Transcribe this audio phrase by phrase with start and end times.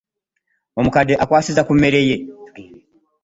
[0.79, 2.17] Omukadde akwasiza ku mmere ye.